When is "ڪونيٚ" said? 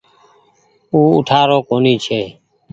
1.69-2.01